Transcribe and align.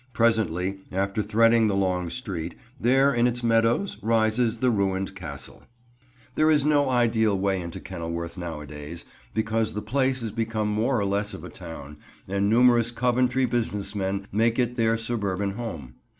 Presently, 0.13 0.79
after 0.91 1.21
threading 1.21 1.67
the 1.67 1.75
long 1.77 2.09
street, 2.09 2.55
there 2.79 3.13
in 3.13 3.27
its 3.27 3.43
meadows 3.43 3.99
rises 4.01 4.57
the 4.57 4.71
ruined 4.71 5.13
Castle. 5.15 5.61
There 6.33 6.49
is 6.49 6.65
no 6.65 6.89
ideal 6.89 7.37
way 7.37 7.61
into 7.61 7.79
Kenilworth 7.79 8.35
nowadays, 8.35 9.05
because 9.35 9.73
the 9.75 9.81
place 9.83 10.21
has 10.21 10.31
become 10.31 10.69
more 10.69 10.99
or 10.99 11.05
less 11.05 11.35
of 11.35 11.43
a 11.43 11.49
town, 11.49 11.97
and 12.27 12.49
numerous 12.49 12.89
Coventry 12.89 13.45
business 13.45 13.93
men 13.93 14.25
make 14.31 14.57
it 14.57 14.75
their 14.75 14.97
suburban 14.97 15.51
home. 15.51 15.93